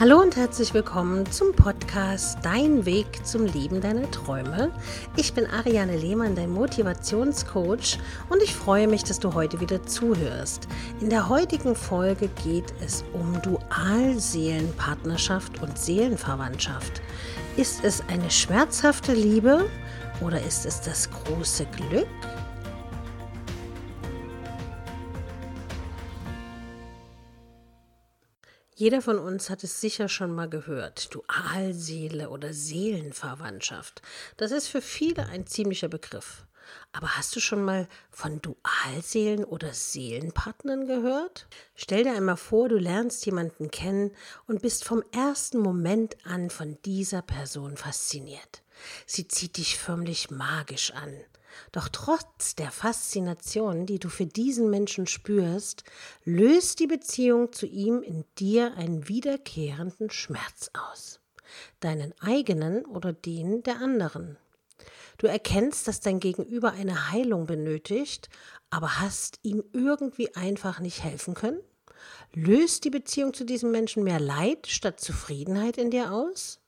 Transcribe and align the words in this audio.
Hallo 0.00 0.20
und 0.20 0.36
herzlich 0.36 0.74
willkommen 0.74 1.28
zum 1.32 1.52
Podcast 1.52 2.38
Dein 2.44 2.86
Weg 2.86 3.26
zum 3.26 3.46
Leben 3.46 3.80
deiner 3.80 4.08
Träume. 4.12 4.70
Ich 5.16 5.34
bin 5.34 5.44
Ariane 5.44 5.96
Lehmann, 5.96 6.36
dein 6.36 6.50
Motivationscoach 6.50 7.98
und 8.28 8.40
ich 8.40 8.54
freue 8.54 8.86
mich, 8.86 9.02
dass 9.02 9.18
du 9.18 9.34
heute 9.34 9.58
wieder 9.58 9.82
zuhörst. 9.82 10.68
In 11.00 11.10
der 11.10 11.28
heutigen 11.28 11.74
Folge 11.74 12.28
geht 12.44 12.72
es 12.80 13.02
um 13.12 13.42
Dualseelenpartnerschaft 13.42 15.60
und 15.60 15.76
Seelenverwandtschaft. 15.76 17.02
Ist 17.56 17.82
es 17.82 18.00
eine 18.06 18.30
schmerzhafte 18.30 19.14
Liebe 19.14 19.68
oder 20.20 20.40
ist 20.40 20.64
es 20.64 20.80
das 20.80 21.10
große 21.10 21.66
Glück? 21.76 22.06
Jeder 28.78 29.02
von 29.02 29.18
uns 29.18 29.50
hat 29.50 29.64
es 29.64 29.80
sicher 29.80 30.08
schon 30.08 30.32
mal 30.32 30.48
gehört. 30.48 31.12
Dualseele 31.12 32.30
oder 32.30 32.52
Seelenverwandtschaft. 32.52 34.02
Das 34.36 34.52
ist 34.52 34.68
für 34.68 34.80
viele 34.80 35.26
ein 35.26 35.48
ziemlicher 35.48 35.88
Begriff. 35.88 36.46
Aber 36.92 37.16
hast 37.16 37.34
du 37.34 37.40
schon 37.40 37.64
mal 37.64 37.88
von 38.08 38.40
Dualseelen 38.40 39.44
oder 39.44 39.74
Seelenpartnern 39.74 40.86
gehört? 40.86 41.48
Stell 41.74 42.04
dir 42.04 42.12
einmal 42.12 42.36
vor, 42.36 42.68
du 42.68 42.76
lernst 42.76 43.26
jemanden 43.26 43.72
kennen 43.72 44.12
und 44.46 44.62
bist 44.62 44.84
vom 44.84 45.02
ersten 45.10 45.58
Moment 45.58 46.16
an 46.24 46.48
von 46.48 46.78
dieser 46.84 47.22
Person 47.22 47.76
fasziniert. 47.76 48.62
Sie 49.06 49.26
zieht 49.26 49.56
dich 49.56 49.76
förmlich 49.76 50.30
magisch 50.30 50.92
an. 50.92 51.12
Doch 51.72 51.88
trotz 51.88 52.54
der 52.54 52.70
Faszination, 52.70 53.86
die 53.86 53.98
du 53.98 54.08
für 54.08 54.26
diesen 54.26 54.70
Menschen 54.70 55.06
spürst, 55.06 55.84
löst 56.24 56.80
die 56.80 56.86
Beziehung 56.86 57.52
zu 57.52 57.66
ihm 57.66 58.02
in 58.02 58.24
dir 58.38 58.74
einen 58.76 59.08
wiederkehrenden 59.08 60.10
Schmerz 60.10 60.70
aus. 60.74 61.20
Deinen 61.80 62.12
eigenen 62.20 62.84
oder 62.84 63.12
den 63.12 63.62
der 63.62 63.76
anderen. 63.76 64.36
Du 65.18 65.26
erkennst, 65.26 65.88
dass 65.88 66.00
dein 66.00 66.20
Gegenüber 66.20 66.72
eine 66.72 67.10
Heilung 67.10 67.46
benötigt, 67.46 68.28
aber 68.70 69.00
hast 69.00 69.40
ihm 69.42 69.64
irgendwie 69.72 70.34
einfach 70.34 70.78
nicht 70.78 71.02
helfen 71.02 71.34
können? 71.34 71.60
Löst 72.32 72.84
die 72.84 72.90
Beziehung 72.90 73.34
zu 73.34 73.44
diesem 73.44 73.70
Menschen 73.72 74.04
mehr 74.04 74.20
Leid 74.20 74.68
statt 74.68 75.00
Zufriedenheit 75.00 75.78
in 75.78 75.90
dir 75.90 76.12
aus? 76.12 76.60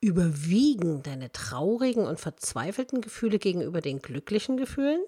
Überwiegen 0.00 1.02
deine 1.02 1.32
traurigen 1.32 2.06
und 2.06 2.20
verzweifelten 2.20 3.00
Gefühle 3.00 3.38
gegenüber 3.38 3.80
den 3.80 4.00
glücklichen 4.00 4.56
Gefühlen? 4.56 5.02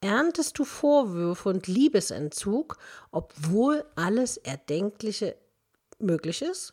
Erntest 0.00 0.58
du 0.58 0.64
Vorwürfe 0.64 1.48
und 1.50 1.66
Liebesentzug, 1.66 2.78
obwohl 3.10 3.84
alles 3.96 4.38
Erdenkliche 4.38 5.36
möglich 5.98 6.40
ist? 6.42 6.72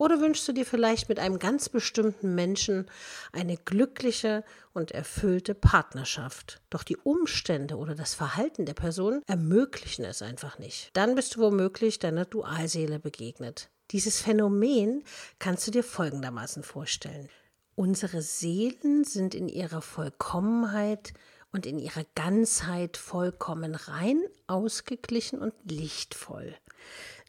Oder 0.00 0.18
wünschst 0.20 0.48
du 0.48 0.52
dir 0.52 0.64
vielleicht 0.64 1.10
mit 1.10 1.18
einem 1.18 1.38
ganz 1.38 1.68
bestimmten 1.68 2.34
Menschen 2.34 2.86
eine 3.32 3.58
glückliche 3.58 4.44
und 4.72 4.92
erfüllte 4.92 5.54
Partnerschaft? 5.54 6.62
Doch 6.70 6.82
die 6.82 6.96
Umstände 6.96 7.76
oder 7.76 7.94
das 7.94 8.14
Verhalten 8.14 8.64
der 8.64 8.72
Person 8.72 9.20
ermöglichen 9.26 10.06
es 10.06 10.22
einfach 10.22 10.58
nicht. 10.58 10.88
Dann 10.94 11.14
bist 11.14 11.36
du 11.36 11.40
womöglich 11.40 11.98
deiner 11.98 12.24
Dualseele 12.24 12.98
begegnet. 12.98 13.68
Dieses 13.90 14.20
Phänomen 14.20 15.02
kannst 15.38 15.66
du 15.66 15.72
dir 15.72 15.82
folgendermaßen 15.82 16.62
vorstellen. 16.62 17.28
Unsere 17.74 18.22
Seelen 18.22 19.04
sind 19.04 19.34
in 19.34 19.48
ihrer 19.48 19.82
Vollkommenheit 19.82 21.12
und 21.52 21.66
in 21.66 21.78
ihrer 21.78 22.04
Ganzheit 22.14 22.96
vollkommen 22.96 23.74
rein, 23.74 24.22
ausgeglichen 24.46 25.40
und 25.40 25.54
lichtvoll. 25.64 26.54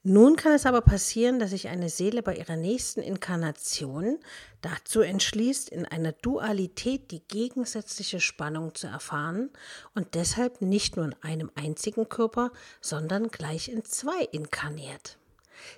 Nun 0.03 0.35
kann 0.35 0.53
es 0.53 0.65
aber 0.65 0.81
passieren, 0.81 1.39
dass 1.39 1.51
sich 1.51 1.67
eine 1.67 1.89
Seele 1.89 2.23
bei 2.23 2.35
ihrer 2.35 2.55
nächsten 2.55 3.01
Inkarnation 3.01 4.19
dazu 4.61 5.01
entschließt, 5.01 5.69
in 5.69 5.85
einer 5.85 6.11
Dualität 6.11 7.11
die 7.11 7.21
gegensätzliche 7.27 8.19
Spannung 8.19 8.73
zu 8.73 8.87
erfahren 8.87 9.51
und 9.93 10.15
deshalb 10.15 10.61
nicht 10.61 10.95
nur 10.95 11.05
in 11.05 11.15
einem 11.21 11.51
einzigen 11.53 12.09
Körper, 12.09 12.51
sondern 12.81 13.29
gleich 13.29 13.69
in 13.69 13.85
zwei 13.85 14.23
inkarniert. 14.31 15.17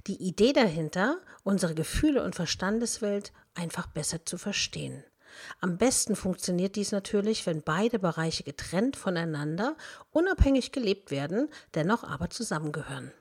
Die 0.07 0.21
Idee 0.21 0.53
dahinter, 0.53 1.19
unsere 1.44 1.75
Gefühle 1.75 2.23
und 2.23 2.35
Verstandeswelt 2.35 3.31
einfach 3.55 3.88
besser 3.88 4.25
zu 4.25 4.38
verstehen. 4.38 5.03
Am 5.61 5.77
besten 5.77 6.16
funktioniert 6.16 6.75
dies 6.75 6.91
natürlich, 6.91 7.45
wenn 7.45 7.61
beide 7.61 7.99
Bereiche 7.99 8.44
getrennt 8.44 8.95
voneinander, 8.95 9.75
unabhängig 10.11 10.71
gelebt 10.71 11.11
werden, 11.11 11.49
dennoch 11.73 12.03
aber 12.03 12.29
zusammengehören. 12.29 13.11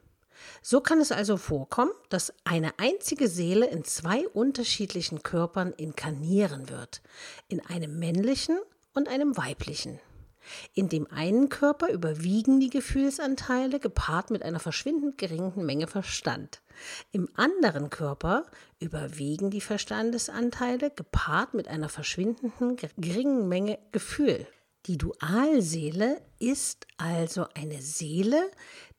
So 0.61 0.81
kann 0.81 1.01
es 1.01 1.13
also 1.13 1.37
vorkommen, 1.37 1.93
dass 2.09 2.35
eine 2.45 2.79
einzige 2.79 3.29
Seele 3.29 3.67
in 3.67 3.85
zwei 3.85 4.27
unterschiedlichen 4.29 5.23
Körpern 5.23 5.73
inkarnieren 5.73 6.69
wird, 6.69 7.01
in 7.49 7.65
einem 7.65 7.99
männlichen 7.99 8.59
und 8.93 9.09
einem 9.09 9.37
weiblichen. 9.37 10.01
In 10.75 10.89
dem 10.89 11.07
einen 11.11 11.49
Körper 11.49 11.89
überwiegen 11.91 12.61
die 12.61 12.71
Gefühlsanteile 12.71 13.81
gepaart 13.81 14.31
mit 14.31 14.43
einer 14.43 14.61
verschwindend 14.61 15.19
geringen 15.19 15.65
Menge 15.65 15.87
Verstand. 15.87 16.63
Im 17.13 17.29
anderen 17.35 17.91
Körper 17.91 18.45
überwiegen 18.81 19.51
die 19.51 19.61
Verstandesanteile 19.61 20.91
gepaart 20.91 21.55
mit 21.55 21.69
einer 21.69 21.89
verschwindenden 21.89 22.77
geringen 22.97 23.49
Menge 23.49 23.79
Gefühl. 23.93 24.47
Die 24.87 24.99
Dualseele 24.99 26.21
ist 26.41 26.89
also 26.97 27.47
eine 27.55 27.81
Seele, 27.81 28.51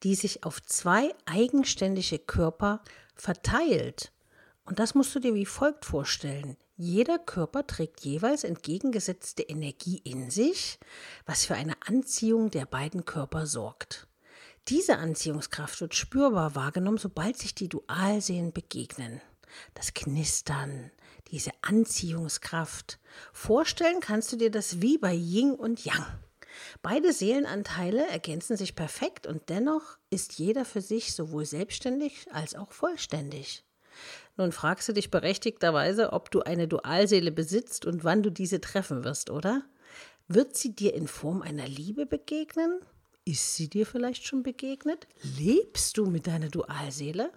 die 0.04 0.16
sich 0.16 0.46
auf 0.46 0.62
zwei 0.62 1.14
eigenständige 1.25 2.20
Körper 2.20 2.81
verteilt. 3.16 4.14
Und 4.66 4.80
das 4.80 4.96
musst 4.96 5.14
du 5.14 5.20
dir 5.20 5.34
wie 5.34 5.46
folgt 5.46 5.84
vorstellen. 5.84 6.56
Jeder 6.76 7.20
Körper 7.20 7.68
trägt 7.68 8.02
jeweils 8.02 8.44
entgegengesetzte 8.44 9.44
Energie 9.44 10.00
in 10.04 10.32
sich, 10.32 10.80
was 11.26 11.46
für 11.46 11.54
eine 11.54 11.76
Anziehung 11.86 12.50
der 12.50 12.66
beiden 12.66 13.06
Körper 13.06 13.46
sorgt. 13.46 14.08
Diese 14.70 14.98
Anziehungskraft 14.98 15.82
wird 15.82 15.94
spürbar 15.94 16.56
wahrgenommen, 16.56 16.98
sobald 16.98 17.38
sich 17.38 17.54
die 17.54 17.70
Dualseelen 17.70 18.54
begegnen. 18.54 19.22
Das 19.76 19.94
Knistern, 19.94 20.90
diese 21.28 21.52
Anziehungskraft. 21.62 23.00
Vorstellen 23.34 24.00
kannst 24.00 24.32
du 24.32 24.38
dir 24.38 24.50
das 24.50 24.82
wie 24.82 24.98
bei 24.98 25.14
Yin 25.14 25.54
und 25.54 25.86
Yang. 25.86 26.06
Beide 26.82 27.14
Seelenanteile 27.14 28.08
ergänzen 28.08 28.58
sich 28.58 28.76
perfekt 28.76 29.28
und 29.28 29.50
dennoch 29.50 29.98
ist 30.10 30.40
jeder 30.40 30.66
für 30.66 30.82
sich 30.82 31.14
sowohl 31.14 31.46
selbstständig 31.46 32.26
als 32.32 32.56
auch 32.56 32.72
vollständig. 32.72 33.64
Nun 34.36 34.52
fragst 34.52 34.90
du 34.90 34.94
dich 34.94 35.12
berechtigterweise, 35.12 36.12
ob 36.12 36.32
du 36.32 36.42
eine 36.42 36.68
Dualseele 36.68 37.32
besitzt 37.32 37.86
und 37.86 38.04
wann 38.04 38.24
du 38.24 38.32
diese 38.32 38.60
treffen 38.62 39.04
wirst, 39.04 39.30
oder? 39.30 39.64
Wird 40.28 40.56
sie 40.56 40.76
dir 40.76 40.94
in 40.94 41.08
Form 41.08 41.42
einer 41.42 41.68
Liebe 41.68 42.06
begegnen? 42.06 42.80
Ist 43.26 43.56
sie 43.56 43.70
dir 43.70 43.86
vielleicht 43.86 44.26
schon 44.26 44.44
begegnet? 44.44 45.08
Lebst 45.38 45.98
du 45.98 46.06
mit 46.06 46.28
deiner 46.28 46.50
Dualseele? 46.50 47.32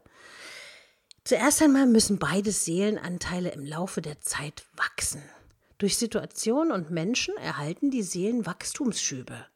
Zuerst 1.24 1.60
einmal 1.60 1.86
müssen 1.86 2.18
beide 2.18 2.52
Seelenanteile 2.52 3.50
im 3.50 3.64
Laufe 3.64 4.00
der 4.00 4.20
Zeit 4.20 4.64
wachsen. 4.76 5.22
Durch 5.78 5.98
Situationen 5.98 6.72
und 6.72 6.90
Menschen 6.90 7.36
erhalten 7.36 7.90
die 7.90 8.02
Seelen 8.02 8.46
Wachstumsschübe. 8.46 9.46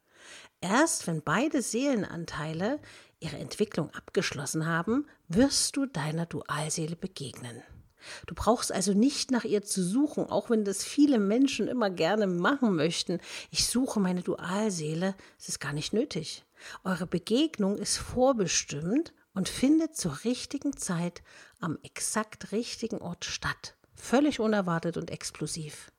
Erst 0.60 1.06
wenn 1.06 1.22
beide 1.22 1.62
Seelenanteile 1.62 2.80
ihre 3.20 3.36
Entwicklung 3.36 3.90
abgeschlossen 3.90 4.66
haben, 4.66 5.06
wirst 5.28 5.76
du 5.76 5.86
deiner 5.86 6.26
Dualseele 6.26 6.96
begegnen. 6.96 7.62
Du 8.26 8.34
brauchst 8.34 8.72
also 8.72 8.94
nicht 8.94 9.30
nach 9.30 9.44
ihr 9.44 9.62
zu 9.62 9.82
suchen, 9.82 10.24
auch 10.24 10.50
wenn 10.50 10.64
das 10.64 10.82
viele 10.84 11.18
Menschen 11.18 11.68
immer 11.68 11.90
gerne 11.90 12.26
machen 12.26 12.74
möchten. 12.74 13.20
Ich 13.50 13.66
suche 13.66 14.00
meine 14.00 14.22
Dualseele, 14.22 15.14
es 15.38 15.48
ist 15.48 15.60
gar 15.60 15.72
nicht 15.72 15.92
nötig. 15.92 16.44
Eure 16.84 17.06
Begegnung 17.06 17.76
ist 17.76 17.98
vorbestimmt 17.98 19.12
und 19.34 19.48
findet 19.48 19.96
zur 19.96 20.24
richtigen 20.24 20.76
Zeit 20.76 21.22
am 21.60 21.78
exakt 21.82 22.52
richtigen 22.52 22.98
Ort 22.98 23.24
statt. 23.24 23.76
Völlig 23.94 24.40
unerwartet 24.40 24.96
und 24.96 25.10
explosiv. 25.10 25.92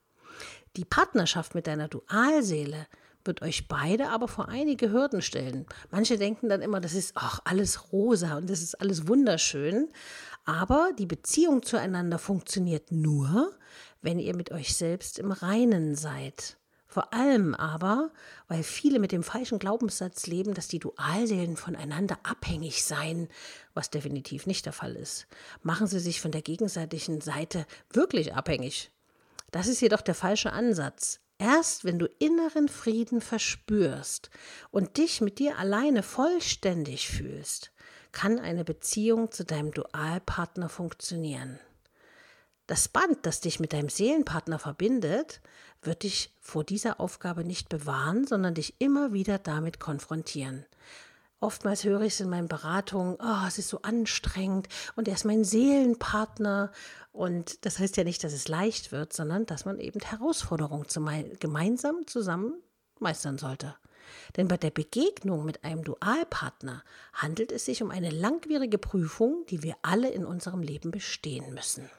Die 0.75 0.85
Partnerschaft 0.85 1.53
mit 1.53 1.67
deiner 1.67 1.88
Dualseele 1.88 2.88
wird 3.25 3.41
euch 3.41 3.68
beide 3.68 4.09
aber 4.09 4.27
vor 4.27 4.50
einige 4.50 4.91
Hürden 4.91 5.21
stellen. 5.21 5.65
Manche 5.89 6.18
denken 6.18 6.50
dann 6.50 6.62
immer, 6.62 6.79
das 6.79 6.94
ist 6.94 7.13
ach, 7.15 7.39
alles 7.45 7.91
rosa 7.91 8.38
und 8.38 8.50
das 8.50 8.62
ist 8.62 8.75
alles 8.79 9.07
wunderschön. 9.07 9.89
Aber 10.45 10.91
die 10.97 11.06
Beziehung 11.06 11.63
zueinander 11.63 12.19
funktioniert 12.19 12.91
nur, 12.91 13.51
wenn 14.01 14.19
ihr 14.19 14.35
mit 14.35 14.51
euch 14.51 14.75
selbst 14.75 15.19
im 15.19 15.31
Reinen 15.31 15.95
seid. 15.95 16.57
Vor 16.91 17.13
allem 17.13 17.56
aber, 17.56 18.12
weil 18.50 18.63
viele 18.63 19.00
mit 19.00 19.13
dem 19.13 19.24
falschen 19.24 19.59
Glaubenssatz 19.59 20.27
leben, 20.27 20.53
dass 20.53 20.67
die 20.67 20.79
Dualseelen 20.79 21.56
voneinander 21.56 22.19
abhängig 22.24 22.83
seien, 22.83 23.29
was 23.74 23.91
definitiv 23.91 24.45
nicht 24.45 24.65
der 24.65 24.74
Fall 24.74 24.97
ist. 24.97 25.25
Machen 25.63 25.88
sie 25.88 26.01
sich 26.01 26.19
von 26.19 26.33
der 26.33 26.41
gegenseitigen 26.41 27.21
Seite 27.21 27.65
wirklich 27.91 28.33
abhängig. 28.33 28.91
Das 29.51 29.67
ist 29.67 29.79
jedoch 29.79 30.01
der 30.01 30.15
falsche 30.15 30.51
Ansatz. 30.51 31.21
Erst 31.41 31.85
wenn 31.85 31.97
du 31.97 32.05
inneren 32.19 32.69
Frieden 32.69 33.19
verspürst 33.19 34.29
und 34.69 34.97
dich 34.97 35.21
mit 35.21 35.39
dir 35.39 35.57
alleine 35.57 36.03
vollständig 36.03 37.09
fühlst, 37.09 37.71
kann 38.11 38.38
eine 38.38 38.63
Beziehung 38.63 39.31
zu 39.31 39.43
deinem 39.43 39.71
Dualpartner 39.71 40.69
funktionieren. 40.69 41.59
Das 42.67 42.88
Band, 42.88 43.25
das 43.25 43.41
dich 43.41 43.59
mit 43.59 43.73
deinem 43.73 43.89
Seelenpartner 43.89 44.59
verbindet, 44.59 45.41
wird 45.81 46.03
dich 46.03 46.31
vor 46.41 46.63
dieser 46.63 46.99
Aufgabe 46.99 47.43
nicht 47.43 47.69
bewahren, 47.69 48.27
sondern 48.27 48.53
dich 48.53 48.75
immer 48.77 49.11
wieder 49.11 49.39
damit 49.39 49.79
konfrontieren. 49.79 50.67
Oftmals 51.43 51.83
höre 51.83 52.01
ich 52.01 52.13
es 52.13 52.19
in 52.19 52.29
meinen 52.29 52.47
Beratungen, 52.49 53.17
oh, 53.19 53.47
es 53.47 53.57
ist 53.57 53.69
so 53.69 53.81
anstrengend 53.81 54.67
und 54.95 55.07
er 55.07 55.15
ist 55.15 55.25
mein 55.25 55.43
Seelenpartner. 55.43 56.71
Und 57.12 57.66
das 57.66 57.80
heißt 57.80 57.98
ja 57.98 58.04
nicht, 58.04 58.24
dass 58.24 58.34
es 58.34 58.48
leicht 58.48 58.92
wird, 58.92 59.13
sondern 59.13 59.46
dass 59.46 59.66
man 59.66 59.80
eben 59.80 60.00
Herausforderungen 60.00 60.86
gemeinsam 61.40 62.08
zusammen 62.08 62.62
meistern 63.00 63.38
sollte. 63.38 63.75
Denn 64.38 64.48
bei 64.48 64.58
der 64.58 64.72
Begegnung 64.72 65.46
mit 65.46 65.63
einem 65.63 65.84
Dualpartner 65.84 66.84
handelt 67.13 67.52
es 67.52 67.66
sich 67.66 67.84
um 67.84 67.92
eine 67.92 68.10
langwierige 68.10 68.78
Prüfung, 68.78 69.46
die 69.50 69.63
wir 69.63 69.75
alle 69.81 70.10
in 70.10 70.25
unserem 70.25 70.62
Leben 70.62 70.92
bestehen 70.92 71.54
müssen. 71.54 71.90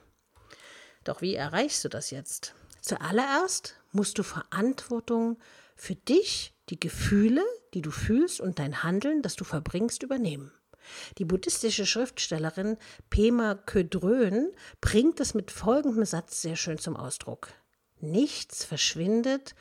Doch 1.04 1.20
wie 1.20 1.34
erreichst 1.34 1.84
du 1.84 1.88
das 1.88 2.10
jetzt? 2.10 2.54
Zuallererst 2.80 3.76
musst 3.92 4.18
du 4.18 4.22
Verantwortung 4.22 5.38
für 5.76 5.94
dich, 5.94 6.54
die 6.68 6.80
Gefühle, 6.80 7.44
die 7.74 7.82
du 7.82 7.90
fühlst 7.90 8.40
und 8.40 8.58
dein 8.58 8.82
Handeln, 8.82 9.22
das 9.22 9.36
du 9.36 9.44
verbringst, 9.44 10.02
übernehmen. 10.02 10.52
Die 11.18 11.24
buddhistische 11.24 11.86
Schriftstellerin 11.86 12.76
Pema 13.10 13.54
Ködrön 13.54 14.50
bringt 14.80 15.20
es 15.20 15.34
mit 15.34 15.50
folgendem 15.50 16.04
Satz 16.04 16.42
sehr 16.42 16.56
schön 16.56 16.78
zum 16.78 16.96
Ausdruck. 16.96 17.48
Nichts 18.00 18.64
verschwindet, 18.64 19.54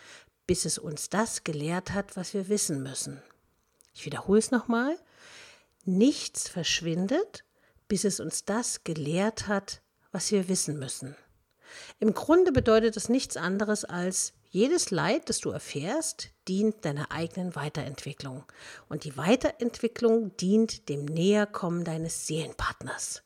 bis 0.48 0.66
es 0.66 0.78
uns 0.78 1.10
das 1.10 1.44
gelehrt 1.44 1.94
hat, 1.94 2.18
was 2.18 2.34
wir 2.34 2.50
wissen 2.50 2.82
müssen. 2.84 3.22
Ich 3.94 4.06
wiederhole 4.06 4.40
es 4.40 4.52
nochmal. 4.52 4.98
Nichts 5.86 6.48
verschwindet, 6.48 7.44
bis 7.88 8.04
es 8.04 8.20
uns 8.20 8.46
das 8.46 8.84
gelehrt 8.84 9.48
hat, 9.48 9.82
was 10.12 10.32
wir 10.32 10.48
wissen 10.48 10.80
müssen. 10.80 11.16
Im 12.00 12.14
Grunde 12.14 12.52
bedeutet 12.52 12.98
es 12.98 13.10
nichts 13.10 13.38
anderes 13.38 13.86
als, 13.86 14.34
jedes 14.52 14.92
Leid, 14.92 15.30
das 15.30 15.40
du 15.40 15.50
erfährst, 15.50 16.30
dient 16.48 16.84
deiner 16.84 17.12
eigenen 17.12 17.56
Weiterentwicklung. 17.56 18.44
Und 18.90 19.06
die 19.06 19.16
Weiterentwicklung 19.16 20.36
dient 20.36 20.90
dem 20.90 21.06
Näherkommen 21.06 21.86
deines 21.86 22.28
Seelenpartners. 22.28 23.24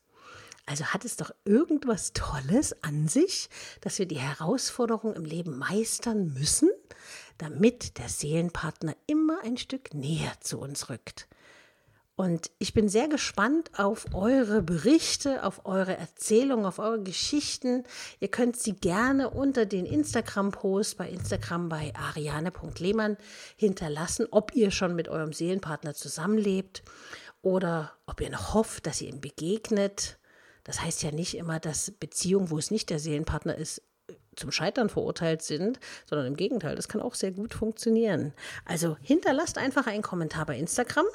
Also 0.67 0.85
hat 0.85 1.03
es 1.03 1.17
doch 1.17 1.31
irgendwas 1.43 2.13
Tolles 2.13 2.81
an 2.83 3.07
sich, 3.07 3.49
dass 3.81 3.99
wir 3.99 4.07
die 4.07 4.19
Herausforderung 4.19 5.13
im 5.13 5.25
Leben 5.25 5.57
meistern 5.57 6.33
müssen, 6.33 6.69
damit 7.37 7.97
der 7.97 8.09
Seelenpartner 8.09 8.95
immer 9.07 9.41
ein 9.43 9.57
Stück 9.57 9.93
näher 9.93 10.33
zu 10.41 10.59
uns 10.59 10.89
rückt. 10.89 11.27
Und 12.17 12.49
ich 12.59 12.73
bin 12.73 12.87
sehr 12.87 13.09
gespannt 13.09 13.71
auf 13.77 14.13
eure 14.13 14.61
Berichte, 14.61 15.43
auf 15.43 15.65
eure 15.65 15.97
Erzählungen, 15.97 16.65
auf 16.65 16.79
eure 16.79 17.03
Geschichten. 17.03 17.83
Ihr 18.21 18.29
könnt 18.29 18.55
sie 18.55 18.73
gerne 18.73 19.29
unter 19.29 19.65
den 19.65 19.85
Instagram-Post 19.85 20.97
bei 20.97 21.09
Instagram 21.09 21.67
bei 21.67 21.91
ariane.lehmann 21.93 23.17
hinterlassen, 23.57 24.27
ob 24.31 24.55
ihr 24.55 24.71
schon 24.71 24.95
mit 24.95 25.09
eurem 25.09 25.33
Seelenpartner 25.33 25.93
zusammenlebt 25.93 26.83
oder 27.41 27.91
ob 28.05 28.21
ihr 28.21 28.29
noch 28.29 28.53
hofft, 28.53 28.87
dass 28.87 29.01
ihr 29.01 29.09
ihm 29.09 29.19
begegnet. 29.19 30.17
Das 30.63 30.81
heißt 30.81 31.03
ja 31.03 31.11
nicht 31.11 31.35
immer, 31.35 31.59
dass 31.59 31.91
Beziehungen, 31.91 32.49
wo 32.49 32.57
es 32.57 32.71
nicht 32.71 32.89
der 32.89 32.99
Seelenpartner 32.99 33.57
ist, 33.57 33.81
zum 34.37 34.51
Scheitern 34.51 34.89
verurteilt 34.89 35.41
sind, 35.41 35.79
sondern 36.05 36.27
im 36.27 36.37
Gegenteil, 36.37 36.75
das 36.75 36.87
kann 36.87 37.01
auch 37.01 37.15
sehr 37.15 37.31
gut 37.31 37.53
funktionieren. 37.53 38.33
Also 38.63 38.95
hinterlasst 39.01 39.57
einfach 39.57 39.87
einen 39.87 40.01
Kommentar 40.01 40.45
bei 40.45 40.57
Instagram. 40.57 41.05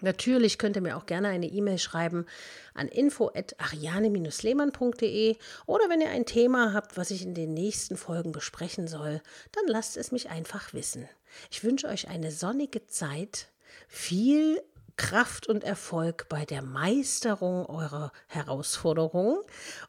Natürlich 0.00 0.58
könnt 0.58 0.76
ihr 0.76 0.82
mir 0.82 0.96
auch 0.96 1.06
gerne 1.06 1.28
eine 1.28 1.46
E-Mail 1.46 1.78
schreiben 1.78 2.26
an 2.74 2.88
info@ariane-lehmann.de 2.88 5.36
oder 5.66 5.88
wenn 5.88 6.00
ihr 6.00 6.10
ein 6.10 6.26
Thema 6.26 6.72
habt, 6.72 6.96
was 6.96 7.10
ich 7.10 7.22
in 7.22 7.34
den 7.34 7.54
nächsten 7.54 7.96
Folgen 7.96 8.32
besprechen 8.32 8.88
soll, 8.88 9.20
dann 9.52 9.66
lasst 9.66 9.96
es 9.96 10.10
mich 10.12 10.30
einfach 10.30 10.72
wissen. 10.72 11.08
Ich 11.50 11.64
wünsche 11.64 11.88
euch 11.88 12.08
eine 12.08 12.32
sonnige 12.32 12.86
Zeit, 12.86 13.48
viel 13.88 14.62
Kraft 14.96 15.46
und 15.46 15.64
Erfolg 15.64 16.28
bei 16.28 16.44
der 16.44 16.62
Meisterung 16.62 17.66
eurer 17.66 18.12
Herausforderungen 18.26 19.38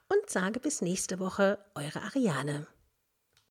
und 0.07 0.29
sage 0.29 0.59
bis 0.59 0.81
nächste 0.81 1.19
Woche, 1.19 1.57
eure 1.73 2.03
Ariane. 2.03 2.67